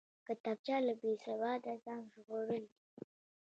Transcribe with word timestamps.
کتابچه 0.27 0.77
له 0.87 0.93
بېسواده 1.01 1.73
ځان 1.83 2.01
ژغورل 2.13 2.63
دي 2.71 2.81